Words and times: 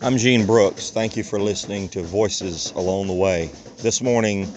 I'm 0.00 0.16
Gene 0.16 0.46
Brooks. 0.46 0.90
Thank 0.90 1.16
you 1.16 1.24
for 1.24 1.40
listening 1.40 1.88
to 1.88 2.04
Voices 2.04 2.70
Along 2.76 3.08
the 3.08 3.14
Way. 3.14 3.50
This 3.78 4.00
morning, 4.00 4.48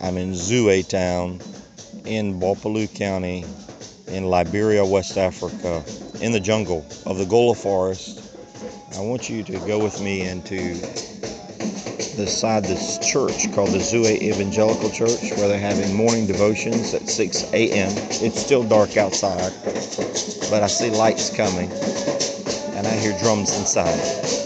I'm 0.00 0.16
in 0.16 0.30
Zoué 0.30 0.88
Town 0.88 1.40
in 2.04 2.38
Gbarpolu 2.38 2.94
County 2.94 3.44
in 4.06 4.26
Liberia, 4.26 4.84
West 4.84 5.18
Africa, 5.18 5.82
in 6.20 6.30
the 6.30 6.38
jungle 6.38 6.86
of 7.06 7.18
the 7.18 7.24
Gola 7.24 7.56
Forest. 7.56 8.22
I 8.96 9.00
want 9.00 9.28
you 9.28 9.42
to 9.42 9.58
go 9.66 9.82
with 9.82 10.00
me 10.00 10.28
into 10.28 10.74
the 12.14 12.28
side 12.28 12.62
this 12.62 12.98
church 12.98 13.52
called 13.52 13.70
the 13.70 13.78
Zoué 13.78 14.22
Evangelical 14.22 14.90
Church, 14.90 15.32
where 15.38 15.48
they're 15.48 15.58
having 15.58 15.92
morning 15.92 16.28
devotions 16.28 16.94
at 16.94 17.08
6 17.08 17.52
a.m. 17.52 17.90
It's 18.22 18.40
still 18.40 18.62
dark 18.62 18.96
outside, 18.96 19.52
but 20.52 20.62
I 20.62 20.68
see 20.68 20.90
lights 20.90 21.34
coming, 21.36 21.68
and 22.76 22.86
I 22.86 22.94
hear 22.94 23.18
drums 23.18 23.58
inside 23.58 24.43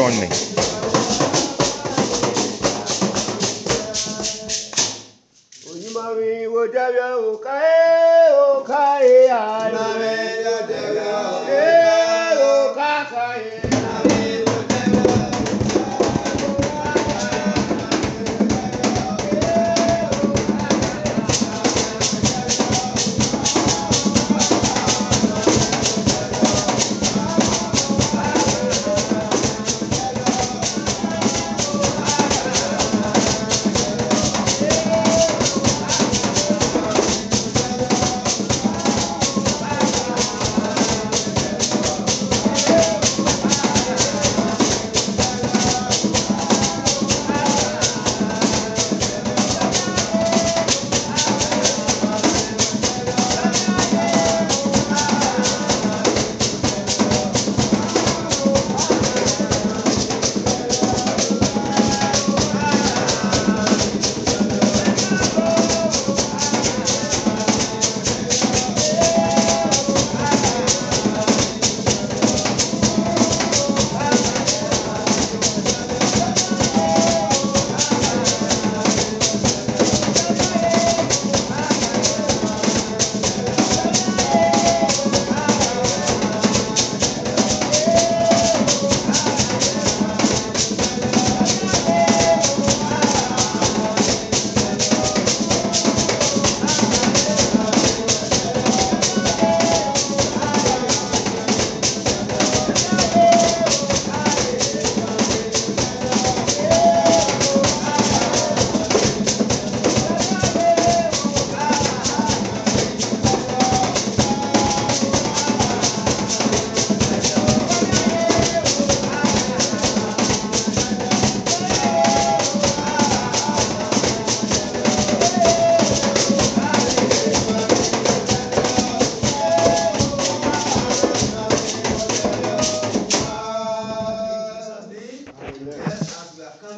environment. 0.00 0.69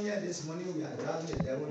here 0.02 0.18
this 0.20 0.44
morning, 0.46 0.66
we 0.76 0.82
are 0.82 0.96
driving 0.96 1.36
the 1.36 1.44
devil 1.44 1.66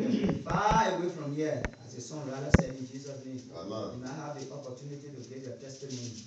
far 0.48 0.96
away 0.96 1.10
from 1.10 1.36
here. 1.36 1.62
As 1.86 1.98
a 1.98 2.02
son, 2.02 2.32
rather 2.32 2.50
said 2.60 2.70
in 2.70 2.88
Jesus' 2.88 3.26
name. 3.26 3.42
Amen. 3.58 4.00
You 4.00 4.06
now 4.06 4.14
have 4.24 4.40
the 4.40 4.54
opportunity 4.54 5.10
to 5.10 5.30
give 5.30 5.44
your 5.44 5.58
testimony. 5.58 6.24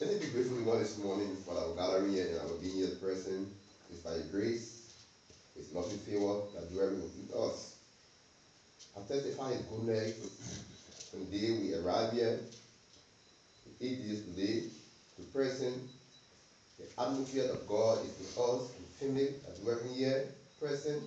Let 0.00 0.10
me 0.10 0.20
be 0.20 0.32
grateful 0.32 0.56
to 0.56 0.64
God 0.64 0.80
this 0.80 0.96
morning 0.96 1.36
for 1.44 1.52
our 1.52 1.74
gathering 1.76 2.14
here 2.14 2.28
and 2.28 2.38
our 2.40 2.56
being 2.56 2.76
here 2.76 2.96
present. 3.02 3.48
It's 3.90 4.00
by 4.00 4.16
grace, 4.32 4.94
it's 5.58 5.74
not 5.74 5.84
in 5.90 5.98
favor 5.98 6.40
that 6.54 6.70
you 6.72 6.80
are 6.80 6.90
with 6.90 7.34
us. 7.36 7.76
I 8.96 9.00
testify 9.06 9.52
His 9.52 9.62
goodness 9.62 10.14
from 11.10 11.28
the 11.28 11.38
day 11.38 11.50
we 11.52 11.74
arrived 11.74 12.14
here, 12.14 12.40
eight 13.82 14.00
days 14.00 14.24
today, 14.24 14.62
to 15.16 15.22
present. 15.32 15.76
The 16.78 17.02
atmosphere 17.02 17.50
of 17.50 17.66
God 17.66 17.98
is 18.04 18.16
with 18.18 18.38
us, 18.38 18.70
Trinity 18.98 19.32
as 19.50 19.60
you 19.60 19.70
every 19.70 19.90
year 19.90 20.24
person. 20.60 21.00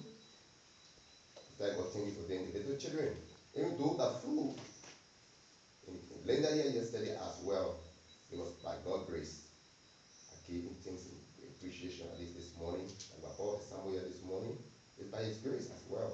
That 1.59 1.75
was 1.75 1.91
Trinity 1.91 2.13
for 2.13 2.23
the 2.23 2.35
individual 2.35 2.75
children. 2.75 3.13
Even 3.55 3.75
though 3.77 3.95
the 3.97 4.07
food 4.07 4.55
in, 5.87 5.93
in 5.93 6.27
Linda 6.27 6.51
here 6.51 6.65
yesterday 6.65 7.11
as 7.11 7.39
well, 7.43 7.75
it 8.31 8.37
was 8.37 8.49
by 8.63 8.75
God's 8.83 9.03
grace. 9.03 9.41
I 10.31 10.35
gave 10.51 10.61
him 10.63 10.73
things 10.83 11.05
in 11.05 11.47
appreciation 11.47 12.07
at 12.11 12.17
least 12.17 12.35
this 12.35 12.55
morning. 12.55 12.87
And 13.13 13.21
we're 13.21 13.45
all 13.45 13.59
somewhere 13.59 14.01
this 14.01 14.21
morning. 14.21 14.55
It's 14.97 15.09
by 15.09 15.21
his 15.21 15.37
grace 15.37 15.67
as 15.71 15.83
well. 15.89 16.13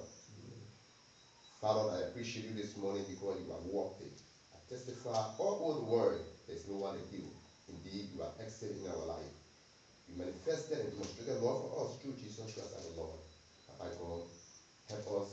Father, 1.62 1.82
I 1.92 2.00
appreciate 2.00 2.46
you 2.46 2.54
this 2.54 2.76
morning 2.76 3.04
because 3.08 3.38
you 3.40 3.50
have 3.52 3.62
walked 3.64 4.02
it. 4.02 4.12
I 4.54 4.58
testify 4.70 5.22
all 5.38 5.56
over 5.60 5.74
the 5.74 5.82
world 5.82 6.18
there's 6.48 6.66
no 6.68 6.76
one 6.76 6.94
like 6.94 7.12
you. 7.12 7.24
Indeed, 7.70 8.06
you 8.14 8.22
are 8.22 8.30
excellent 8.40 8.76
in 8.80 8.88
our 8.88 9.06
life. 9.06 9.47
You 10.10 10.18
manifested 10.18 10.80
and 10.80 10.92
demonstrated 10.92 11.42
love 11.42 11.60
for 11.60 11.84
us 11.86 11.96
through 12.02 12.14
Jesus 12.14 12.54
Christ 12.54 12.74
our 12.74 12.96
Lord. 12.96 13.20
Abba 13.70 13.92
God, 14.00 14.24
help 14.90 15.08
us, 15.20 15.28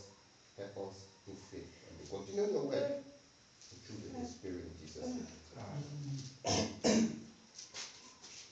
help 0.58 0.76
us 0.90 0.94
in 1.28 1.34
faith. 1.34 1.70
And 1.88 1.98
we 1.98 2.04
continue 2.06 2.50
your 2.52 2.64
work 2.66 2.98
through 3.86 3.98
the 4.02 4.10
Holy 4.12 4.26
Spirit 4.26 4.62
in 4.66 4.74
Jesus' 4.80 5.06
name. 5.06 5.24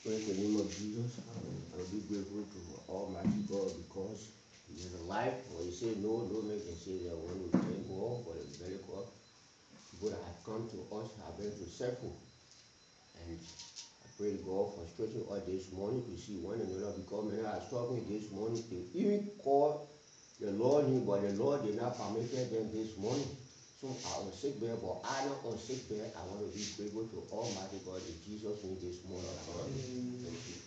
Praise 0.03 0.27
the 0.27 0.35
name 0.35 0.57
of 0.57 0.67
Jesus. 0.77 1.21
I'll 1.75 1.85
be 1.91 2.01
grateful 2.09 2.43
to 2.43 2.93
Almighty 2.93 3.43
God 3.51 3.71
because 3.77 4.29
He 4.69 4.83
is 4.83 4.95
alive. 4.95 5.35
When 5.53 5.67
you 5.67 5.73
say 5.73 5.95
no, 5.95 6.23
no 6.23 6.41
man 6.43 6.59
can 6.61 6.77
say 6.77 6.99
that 7.07 7.17
one 7.17 7.39
will 7.43 7.51
take 7.67 7.87
more, 7.89 8.17
for 8.25 8.35
the 8.35 8.65
very 8.65 8.79
God. 8.87 9.05
I've 10.27 10.43
come 10.45 10.67
to 10.71 10.97
us, 10.97 11.09
I've 11.27 11.37
been 11.37 11.53
to 11.53 11.67
suffer. 11.67 12.07
And 13.21 13.39
Praise 14.23 14.39
God 14.47 14.71
for 14.71 14.87
all 15.35 15.43
this 15.51 15.73
morning 15.73 15.99
to 16.07 16.15
see 16.15 16.39
one 16.39 16.55
another 16.55 16.95
because 16.95 17.27
many 17.27 17.43
are 17.43 17.59
struggling 17.67 18.07
this 18.07 18.31
morning. 18.31 18.63
They 18.71 18.87
even 18.95 19.27
call 19.43 19.83
the 20.39 20.53
Lord 20.53 20.87
name, 20.87 21.03
but 21.03 21.27
the 21.27 21.35
Lord 21.43 21.67
did 21.67 21.75
not 21.75 21.99
permit 21.99 22.31
them 22.31 22.71
this 22.71 22.95
morning. 22.95 23.27
So 23.83 23.91
I 23.91 24.23
was 24.23 24.39
sick 24.39 24.63
there, 24.63 24.79
but 24.79 25.03
I 25.03 25.27
not 25.27 25.43
on 25.43 25.59
sick 25.59 25.91
there. 25.91 26.07
I 26.15 26.23
want 26.31 26.39
to 26.39 26.55
be 26.55 26.63
grateful 26.79 27.03
to 27.03 27.19
Almighty 27.35 27.83
God 27.83 27.99
in 27.99 28.15
Jesus' 28.23 28.63
name 28.63 28.79
this 28.79 29.03
morning. 29.03 29.27
Amen. 29.59 30.23
Thank 30.23 30.39
you. 30.47 30.63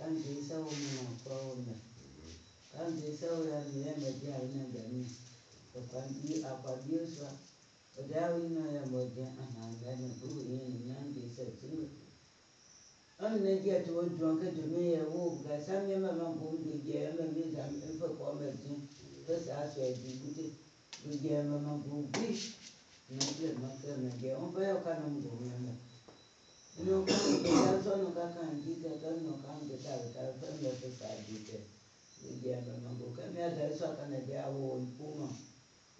Kan 0.00 0.16
jisa 0.16 0.56
wo 0.56 0.72
mi 0.72 0.88
na 0.96 1.04
kura 1.20 1.36
wo 1.36 1.54
mi. 1.54 1.76
Kan 2.72 2.88
jisa 2.96 3.28
wo 3.28 3.44
ya 3.44 3.60
mi 3.68 3.84
ya 3.84 3.92
mi 4.00 4.08
di 4.18 4.26
a 4.32 4.40
yi 4.40 4.56
na 4.56 4.64
gani. 4.72 5.04
Tofandi 5.72 6.44
abadiyoswa 6.50 7.28
Odawina 8.00 8.64
ya 8.76 8.82
moja 8.86 9.26
ahangana 9.42 10.08
uye 10.28 10.58
nyandi 10.86 11.20
satiwe 11.36 11.86
Ani 13.18 13.40
nagia 13.46 13.78
tuwe 13.86 14.06
tuwanke 14.16 14.48
tume 14.56 14.92
ya 14.92 15.04
woga 15.04 15.60
Samia 15.66 15.98
mama 15.98 16.26
kumbi 16.38 16.72
jema 16.86 17.24
miza 17.34 17.62
mpe 17.66 18.08
kwa 18.18 18.34
mezi 18.34 18.72
Tosa 19.26 19.58
aswa 19.58 19.84
ejibuti 19.84 20.44
Ujia 21.10 21.42
mama 21.42 21.72
kumbi 21.82 22.26
Nakile 23.10 23.52
makile 23.62 23.96
nagia 23.96 24.38
Omba 24.38 24.64
ya 24.64 24.76
kana 24.76 25.06
mgumema 25.06 25.72
Nuka 26.84 27.14
kukilazo 27.14 27.96
nuka 27.96 28.26
kanjita 28.34 28.90
Tonu 29.00 29.20
nuka 29.28 29.48
mkitawe 29.54 30.08
Tarifemi 30.14 30.64
ya 30.64 30.72
pesa 30.72 31.04
ajite 31.10 31.60
Ujia 32.30 32.60
mama 32.66 32.88
kumbi 32.96 33.16
Kamia 33.16 33.50
tariswa 33.50 33.90
kana 33.90 34.20
jia 34.20 34.48
uo 34.50 34.78
mpuma 34.78 35.26
Mpuma 35.26 35.30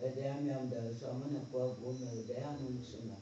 Vedayami 0.00 0.50
amdala 0.50 0.90
swamana 0.98 1.40
kwa 1.50 1.68
gome 1.78 2.06
udayana 2.20 2.64
musuna. 2.74 3.16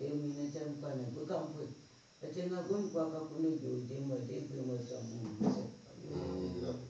Eyo 0.00 0.14
mina 0.14 0.44
chamukana 0.52 1.04
kukampu. 1.14 1.62
Atenga 2.24 2.62
gome 2.68 2.88
kwa 2.92 3.10
kakune 3.12 3.48
jodimwa 3.60 4.16
dekwe 4.28 4.60
mwa 4.66 4.78
samuna. 4.88 5.30
Amen. 5.90 6.87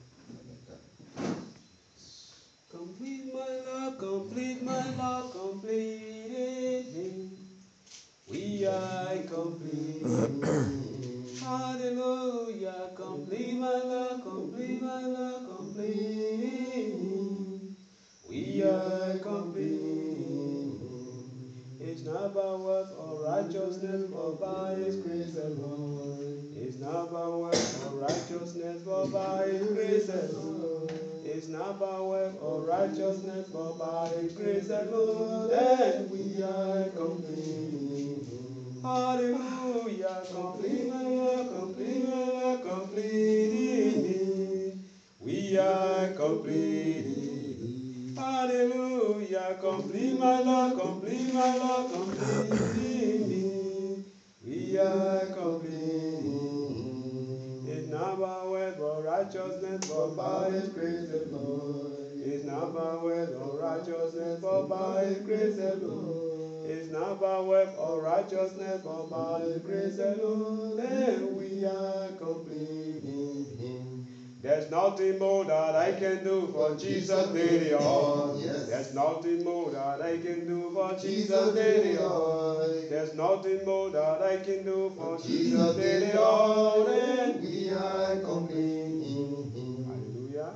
Not 22.29 22.35
by 22.35 22.55
works 22.63 22.91
or 22.91 23.23
righteousness, 23.23 24.03
but 24.11 24.39
by 24.39 24.75
His 24.75 24.95
grace 24.97 25.35
alone. 25.35 26.53
It's 26.55 26.77
not 26.79 27.11
by 27.11 27.27
works 27.27 27.83
or 27.83 27.91
righteousness, 28.01 28.83
but 28.85 29.11
by 29.11 29.47
His 29.47 29.65
grace 29.73 30.09
alone. 30.09 30.89
It's 31.25 31.49
not 31.49 31.79
by 31.79 31.99
work 32.01 32.33
or 32.43 32.61
righteousness, 32.61 33.47
but 33.51 33.79
by 33.79 34.09
His 34.09 34.33
grace 34.33 34.69
alone. 34.69 35.51
And 35.51 36.11
we 36.11 36.43
are 36.43 36.89
complete. 36.89 38.27
Hallelujah, 38.83 40.23
complete, 40.31 40.89
complete, 41.49 42.61
complete. 42.63 44.09
We 45.19 45.57
are 45.57 46.09
complete. 46.09 47.08
Hallelujah, 49.49 49.77
complete 49.77 50.15
my 50.19 50.39
Lord, 50.41 50.73
complete 50.75 51.33
my 51.33 51.55
Lord, 51.57 51.87
complete 51.89 53.27
me. 53.27 53.99
We 54.45 54.77
are 54.77 55.25
complete. 55.25 55.69
It's 57.65 57.87
not 57.87 58.19
by 58.19 58.45
works 58.45 58.79
or 58.79 59.01
righteousness, 59.01 59.79
but 59.87 60.09
by 60.15 60.49
His 60.49 60.69
grace 60.69 61.09
alone. 61.09 62.21
It's 62.21 62.43
not 62.43 62.71
by 62.73 62.95
works 62.97 63.33
or 63.33 63.57
righteousness, 63.57 64.37
but 64.39 64.63
by 64.67 65.01
His 65.05 65.19
grace 65.21 65.57
alone. 65.57 66.65
It's 66.67 66.87
not 66.87 67.19
by 67.19 67.39
work 67.39 67.71
or 67.75 68.01
righteousness, 68.01 68.81
but 68.83 69.05
by 69.05 69.39
His 69.39 69.61
grace 69.61 69.97
alone. 69.97 70.79
And 70.79 71.35
we 71.35 71.65
are 71.65 72.11
complete. 72.11 73.08
There's 74.41 74.71
nothing 74.71 75.19
more 75.19 75.43
that 75.43 75.75
I 75.75 75.91
can 75.99 76.23
do 76.23 76.47
for 76.53 76.73
Jesus 76.75 77.27
daily 77.27 77.73
on. 77.73 78.39
Yes. 78.39 78.67
There's 78.67 78.93
nothing 78.93 79.43
more 79.43 79.69
that 79.71 80.01
I 80.01 80.17
can 80.17 80.47
do 80.47 80.71
for 80.73 80.95
Jesus 80.95 81.53
daily 81.53 81.97
on. 81.97 82.89
There's 82.89 83.15
nothing 83.15 83.65
more 83.65 83.89
that 83.89 84.21
I 84.21 84.37
can 84.37 84.63
do 84.63 84.91
for 84.95 85.17
Jesus 85.17 85.75
daily 85.75 86.13
on. 86.13 86.87
And 86.89 87.41
we 87.43 87.69
are 87.71 88.15
complete 88.23 88.87
in 89.11 89.51
Him. 89.51 89.83
Hallelujah. 89.85 90.53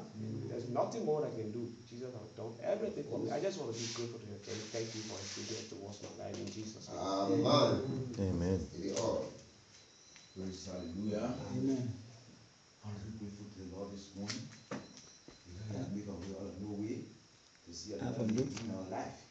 There's 0.48 0.70
nothing 0.70 1.04
more 1.04 1.28
I 1.28 1.32
can 1.36 1.52
do. 1.52 1.68
Jesus 1.90 2.14
has 2.14 2.30
done 2.38 2.54
everything 2.64 3.04
for 3.04 3.20
me. 3.20 3.32
I 3.32 3.42
just 3.42 3.60
want 3.60 3.76
to 3.76 3.78
be 3.78 3.86
grateful 3.96 4.20
to 4.20 4.26
Him. 4.26 4.40
Thank 4.72 4.96
you 4.96 5.02
for 5.12 5.20
His 5.20 5.36
goodness 5.36 5.68
towards 5.68 6.00
my 6.04 6.24
life 6.24 6.40
in 6.40 6.46
Jesus' 6.48 6.88
name. 6.88 7.46
Amen. 7.46 8.16
Amen. 8.18 8.60
It 8.80 8.98
all. 8.98 9.26
Praise 10.40 10.70
hallelujah. 10.72 11.36
Amen. 11.52 11.92
I'm 12.84 12.92
really 13.00 13.16
grateful 13.20 13.48
to 13.48 13.60
the 13.64 13.76
Lord 13.76 13.92
this 14.14 14.22
morning. 14.22 14.46
Because 14.70 15.66
He 15.70 15.78
has 15.78 15.90
made 15.90 16.06
a 16.06 16.14
way 16.14 16.30
out 16.38 16.46
of 16.46 16.62
no 16.62 16.78
way 16.78 17.02
to 17.66 17.72
see 17.74 17.98
another 17.98 18.30
day 18.30 18.46
in 18.46 18.70
our 18.78 18.86
life. 18.94 19.26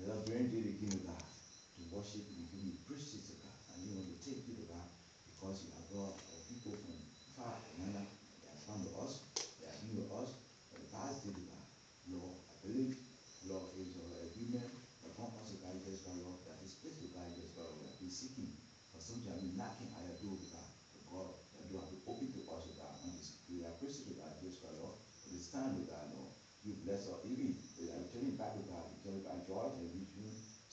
Another 0.00 0.24
very 0.24 0.48
day 0.48 0.62
to 0.64 0.72
give 0.80 1.04
God 1.04 1.20
to 1.20 1.80
worship 1.92 2.24
and 2.24 2.48
give 2.48 2.64
me 2.64 2.80
praise 2.88 3.20
to 3.20 3.34
God. 3.44 3.52
And 3.74 3.84
you 3.84 4.00
want 4.00 4.08
to 4.08 4.16
take 4.24 4.48
you 4.48 4.56
to 4.64 4.66
God 4.72 4.88
because 5.28 5.68
you 5.68 5.70
have 5.76 5.86
brought 5.92 6.16
our 6.16 6.40
people 6.48 6.72
from 6.80 6.96
far 7.36 7.52
and 7.52 7.92
near. 7.92 8.04
They 8.40 8.48
have 8.48 8.64
come 8.64 8.80
to 8.80 8.92
us. 9.04 9.28
They 9.60 9.68
have 9.68 9.80
been 9.84 10.00
with 10.00 10.12
us 10.16 10.30
for 10.72 10.78
the 10.80 10.88
past 10.88 11.28
day 11.28 11.32
to 11.36 11.44
God. 11.44 11.64
Lord, 12.08 12.40
I 12.48 12.54
believe, 12.64 12.96
Lord, 13.44 13.76
is 13.76 13.92
our 14.00 14.24
agreement 14.24 14.72
upon 15.04 15.36
us 15.42 15.52
to 15.52 15.60
God, 15.60 15.76
just 15.84 16.08
God, 16.08 16.16
Lord, 16.24 16.40
that 16.48 16.62
is 16.64 16.80
place 16.80 16.96
to 17.04 17.12
God, 17.12 17.28
just 17.36 17.52
God, 17.52 17.68
we 17.76 17.84
have 17.84 18.00
been 18.00 18.08
seeking 18.08 18.54
for 18.88 19.02
something, 19.02 19.28
I've 19.28 19.42
been 19.44 19.58
knocking 19.58 19.92
at 19.92 20.08
your 20.08 20.16
door 20.24 20.38
to 20.40 20.48
God. 20.48 20.70
To 20.94 20.98
God, 21.10 21.30
that 21.58 21.66
door 21.68 21.82
have 21.84 21.92
been 21.92 22.06
open 22.08 22.28
to 22.32 22.40
us, 22.48 22.62
to 22.64 22.72
God, 22.80 22.94
and 23.02 23.12
this, 23.18 23.44
we 23.50 23.64
are 23.64 23.74
praising 23.76 24.08
to 24.08 24.14
God, 24.16 24.32
just 24.40 24.62
God, 24.62 24.78
Lord, 24.80 24.96
for 25.20 25.28
this 25.34 25.52
time 25.52 25.74
to 25.74 25.84
God, 25.90 26.06
Lord. 26.14 26.32
You 26.64 26.80
bless 26.84 27.08
us, 27.08 27.20
even, 27.28 27.56
we 27.80 27.92
are 27.92 27.98
returning 27.98 28.36
back 28.36 28.56
to 28.56 28.64
God, 28.68 28.88
returning 28.94 29.24
back 29.24 29.44
joy 29.44 29.68
and 29.76 29.88
reaching 29.88 29.88
safely 29.88 29.92
to 29.92 29.92
God, 29.92 29.92
may 29.92 29.92
the 29.92 29.92
family 29.92 29.92
to 29.92 29.92
God, 29.92 29.92
just 29.92 30.16
God, 30.28 30.67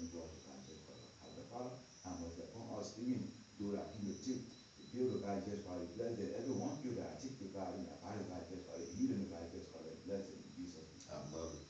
enjoy 0.00 0.24
to 0.24 0.38
God, 0.40 0.56
just 0.64 0.88
God, 0.88 0.96
Lord. 0.96 1.12
Have 1.20 1.36
the 1.36 1.44
Father, 1.52 1.74
and 2.08 2.16
was 2.24 2.38
upon 2.40 2.80
us, 2.80 2.96
even 2.96 3.28
though 3.60 3.76
that 3.76 3.92
He 3.92 4.08
may 4.08 4.16
take 4.24 4.40
the 4.80 4.84
bill 4.94 5.12
to 5.12 5.18
God, 5.20 5.44
just 5.44 5.68
God, 5.68 5.84
bless 5.96 6.16
them, 6.16 6.32
everyone 6.40 6.80
you 6.80 6.96
that 6.96 7.12
I 7.12 7.20
take 7.20 7.36
to 7.38 7.48
God, 7.52 7.76
in 7.76 7.84
the 7.84 7.92
body 8.00 8.24
of 8.24 8.28
God, 8.32 8.40
just 8.48 8.64
God, 8.64 8.80
healing 8.96 9.20
to 9.20 9.28
God, 9.28 9.44
just 9.52 9.68
God, 9.68 9.84
bless 10.08 10.24
them 10.24 10.40
in 10.40 10.50
Jesus' 10.56 10.88
name. 10.88 11.04
Amen. 11.12 11.60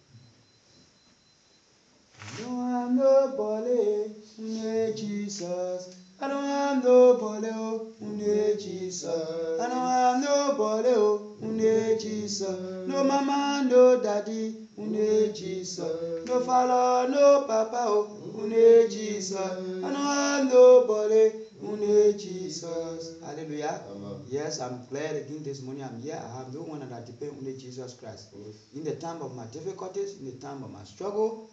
I 2.24 2.40
don't 2.40 2.62
have 2.62 2.90
nobody, 2.90 4.14
only 4.38 4.92
Jesus. 4.94 5.88
I 6.20 6.28
don't 6.28 6.46
have 6.46 6.82
nobody, 6.82 7.48
oh, 7.48 7.82
only 8.02 8.54
Jesus. 8.54 9.60
I 9.60 9.66
don't 9.68 9.82
have 9.82 10.16
nobody, 10.18 10.88
oh, 10.88 11.22
only 11.42 11.94
Jesus. 11.98 12.86
No 12.88 13.02
mama, 13.02 13.62
no 13.66 13.96
daddy, 13.96 14.54
only 14.78 15.32
Jesus. 15.32 16.26
No 16.26 16.40
father, 16.40 17.10
no 17.10 17.44
papa, 17.46 17.84
oh, 17.86 18.10
only 18.38 18.88
Jesus. 18.88 19.36
I 19.36 19.92
don't 19.92 20.48
nobody, 20.48 21.30
only 21.62 22.14
Jesus. 22.14 23.20
Hallelujah. 23.24 23.80
Amen. 23.90 24.20
Yes, 24.28 24.60
I'm 24.60 24.84
glad 24.90 25.16
again 25.16 25.42
this 25.44 25.62
morning 25.62 25.84
I'm 25.84 26.00
here. 26.00 26.20
I 26.20 26.38
have 26.38 26.52
no 26.54 26.62
one 26.62 26.80
that 26.88 27.06
depend 27.06 27.32
on 27.32 27.58
Jesus 27.58 27.94
Christ. 27.94 28.28
In 28.74 28.84
the 28.84 28.96
time 28.96 29.22
of 29.22 29.34
my 29.34 29.46
difficulties, 29.46 30.18
in 30.18 30.26
the 30.26 30.38
time 30.44 30.62
of 30.62 30.70
my 30.70 30.84
struggle, 30.84 31.48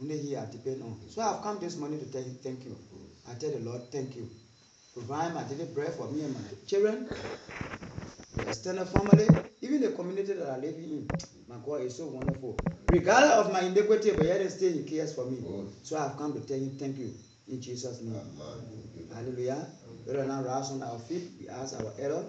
only 0.00 0.18
He 0.18 0.36
I 0.36 0.46
depend 0.50 0.82
on. 0.82 0.98
So 1.08 1.22
I've 1.22 1.42
come 1.42 1.58
this 1.60 1.76
morning 1.76 1.98
to 2.00 2.10
tell 2.10 2.22
Him 2.22 2.38
thank 2.42 2.64
you. 2.64 2.76
I 3.28 3.34
tell 3.34 3.50
the 3.50 3.58
Lord 3.60 3.82
thank 3.90 4.16
you. 4.16 4.28
Provide 4.94 5.34
my 5.34 5.42
daily 5.44 5.66
bread 5.66 5.94
for 5.94 6.10
me 6.10 6.22
and 6.22 6.34
my 6.34 6.40
children, 6.66 7.08
the 8.34 8.48
extended 8.48 8.86
family, 8.88 9.26
even 9.60 9.80
the 9.80 9.90
community 9.92 10.32
that 10.34 10.48
I 10.48 10.56
live 10.58 10.74
in. 10.76 11.08
My 11.48 11.56
God 11.64 11.82
is 11.82 11.96
so 11.96 12.06
wonderful. 12.06 12.56
Regardless 12.90 13.32
of 13.46 13.52
my 13.52 13.60
iniquity, 13.62 14.12
but 14.12 14.24
yet 14.24 14.50
still 14.50 14.72
He 14.72 14.84
cares 14.84 15.14
for 15.14 15.26
me. 15.26 15.38
So 15.82 15.98
I've 15.98 16.16
come 16.16 16.32
to 16.34 16.40
tell 16.40 16.56
Him 16.56 16.76
thank 16.78 16.98
you 16.98 17.12
in 17.48 17.60
Jesus' 17.60 18.00
name. 18.00 18.14
Amen. 18.14 19.08
Hallelujah. 19.14 19.66
Let 20.06 20.16
us 20.16 20.28
now 20.28 20.42
rise 20.42 20.70
on 20.70 20.82
our 20.82 20.98
feet. 20.98 21.30
We 21.40 21.48
ask 21.48 21.74
our 21.78 21.92
elder. 21.98 22.24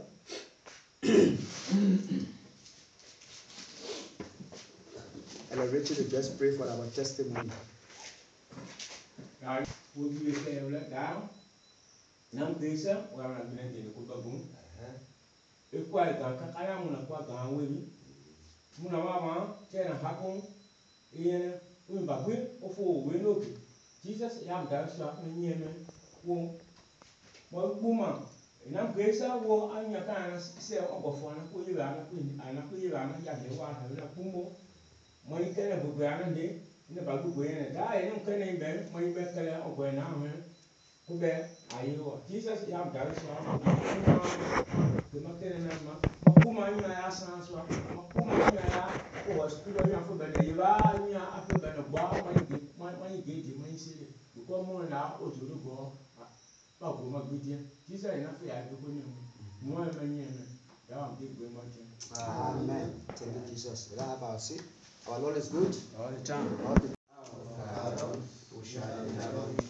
Elder 5.52 5.68
Richard 5.68 5.98
to 5.98 6.10
just 6.10 6.40
pray 6.40 6.56
for 6.56 6.64
our 6.68 6.86
testimony. 6.96 7.50
Rồi, 9.42 9.64
vui 9.96 10.10
vui 10.10 10.34
theo 10.46 10.70
lớp 10.70 10.86
đáo 10.92 11.30
Năm 12.32 12.54
tí 12.62 12.78
sớm, 12.78 12.98
qua 13.12 13.28
làm 13.28 13.58
ekua 15.78 16.02
ega 16.12 16.28
kakaya 16.40 16.76
mu 16.82 16.92
na 16.92 17.00
kua 17.08 17.20
gã 17.28 17.48
weli 17.56 17.80
mu 18.80 18.90
na 18.92 19.00
ma 19.06 19.14
ma 19.26 19.34
tse 19.70 19.80
na 19.90 19.96
hako 20.04 20.30
eye 21.18 21.38
wo 21.88 21.96
mi 22.00 22.06
ba 22.10 22.16
gbe 22.24 22.34
wofo 22.62 22.82
wowe 22.84 23.16
n'oge 23.22 23.50
jesus 24.04 24.36
ya 24.48 24.56
mu 24.62 24.70
da 24.70 24.78
esua 24.88 25.08
ne 25.24 25.30
nye 25.42 25.56
me 25.62 25.68
wo 26.26 26.36
mo 27.52 27.58
ekpo 27.68 27.88
ma 27.94 28.10
ina 28.68 28.82
gbe 28.94 29.14
sa 29.14 29.36
wo 29.44 29.72
anya 29.76 30.02
ka 30.06 30.14
na 30.30 30.40
se 30.40 30.76
ɔgbɔfɔ 30.80 31.28
na 31.38 31.44
ko 31.52 31.58
yela 31.68 31.86
na 31.96 32.02
ko 32.10 32.16
ana 32.46 32.62
ko 32.70 32.76
yela 32.78 33.06
na 33.10 33.16
ya 33.26 33.34
hewa 33.42 33.68
na 33.74 33.88
na 33.98 34.06
kumbo. 34.16 34.52
Mo 35.28 35.38
yi 35.40 35.54
kele 35.54 35.76
gbogbo 35.82 36.04
ana 36.06 36.26
ne 36.30 36.46
ne 36.90 37.02
ba 37.02 37.18
gbogbo 37.18 37.42
yɛ 37.44 37.54
ne 37.60 37.74
daa 37.74 37.94
yɛ 37.98 38.04
ne 38.06 38.12
mu 38.14 38.22
kele 38.26 38.46
yi 38.52 38.58
bɛ 38.62 38.92
mo 38.92 39.00
yi 39.00 39.14
bɛ 39.14 39.24
kele 39.34 39.52
ɔgbɔ 39.68 39.94
na 39.96 40.04
hɔn. 40.04 40.32
Wọ 41.20 42.14
jesus 42.30 42.60
yà 42.70 42.80
gàrí 42.94 43.14
sọ 43.22 43.28
ama 43.40 43.54
gbẹmọ 45.12 45.32
kẹlẹ 45.40 45.58
náà 45.66 45.78
ma 45.86 45.94
mo 46.26 46.34
kú 46.44 46.50
ma 46.58 46.66
yà 46.70 47.12
san 47.12 47.42
sọ 47.48 47.56
mo 47.96 48.02
kú 48.14 48.20
ma 48.26 48.34
yà 48.56 48.88
kó 49.26 49.32
wọ 49.38 49.50
sukuu 49.50 49.72
bẹ 49.76 49.82
nyina 49.86 50.00
fún 50.08 50.18
bẹ 50.18 50.28
ne 50.34 50.40
yìí 50.48 50.54
bá 50.60 50.70
nyina 51.04 51.22
afẹ 51.38 51.54
bẹ 51.64 51.70
ne 51.76 51.82
gbọ 51.90 52.02
mo 52.24 52.30
yi 52.36 52.42
gé 52.50 52.58
mo 53.00 53.06
yi 53.14 53.22
gé 53.26 53.34
di 53.46 53.52
mo 53.60 53.66
yi 53.72 53.78
se 53.84 53.92
bíkọ 54.36 54.56
mo 54.68 54.74
nà 54.90 55.00
o 55.24 55.26
zoro 55.36 55.56
gbọ 55.64 55.74
bá 56.80 56.88
gbọ 56.96 57.04
ma 57.14 57.20
gbé 57.28 57.36
diẹ 57.44 57.58
jesus 57.88 58.12
yẹn 58.14 58.24
n'afẹ 58.26 58.46
yà 58.52 58.58
gbogbo 58.68 58.88
ne 58.96 59.02
mu 59.10 59.16
mo 59.76 59.84
yẹn 59.86 59.96
ma 59.98 60.04
nyẹ 60.14 60.26
mẹ 60.38 60.46
yà 60.90 60.96
wà 61.02 61.08
gbé 61.18 61.26
gbé 61.36 61.46
ma 61.56 61.62
jẹ. 61.74 61.82
Amen. 62.18 62.90
Thank 63.16 63.36
you, 63.36 63.42
Jesus. 63.54 63.88
We 63.92 63.96
don't 63.98 64.10
have 64.10 64.24
our 64.24 64.40
seat. 64.40 64.62
Our 65.08 65.20
Lord 65.20 65.38
is 65.38 65.48
good. 65.48 65.74
All 65.98 66.10
the 66.12 66.20
time. 66.26 66.48
All 66.66 66.74
the 66.74 66.90
Father, 67.74 68.20
who 68.52 68.66
shall 68.66 69.06
in 69.08 69.61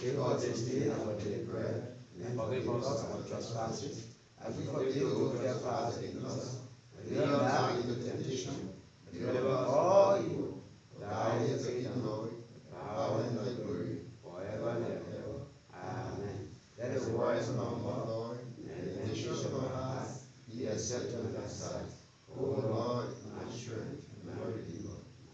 Give 0.00 0.20
us 0.20 0.44
this 0.44 0.60
day 0.62 0.90
our 0.90 1.14
daily 1.14 1.44
bread, 1.44 1.94
and 2.22 2.38
forgive 2.38 2.68
us 2.68 3.04
our 3.04 3.20
trespasses, 3.28 4.06
as 4.44 4.56
we 4.56 4.64
forgive 4.64 4.94
those 4.94 5.32
who 5.32 5.38
trespass 5.38 5.98
against 5.98 6.26
us. 6.26 6.58
Lead 7.08 7.18
us 7.20 7.52
not 7.52 7.76
into 7.76 7.94
temptation, 8.02 8.74
deliver 9.12 9.48
us 9.48 9.68